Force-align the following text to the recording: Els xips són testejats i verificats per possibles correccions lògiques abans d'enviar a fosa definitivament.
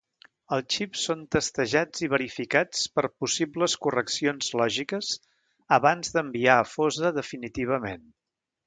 Els 0.55 0.75
xips 0.77 1.01
són 1.09 1.19
testejats 1.35 2.01
i 2.07 2.09
verificats 2.13 2.81
per 2.95 3.03
possibles 3.25 3.77
correccions 3.85 4.51
lògiques 4.63 5.15
abans 5.81 6.15
d'enviar 6.19 6.59
a 6.65 6.67
fosa 6.75 7.15
definitivament. 7.23 8.11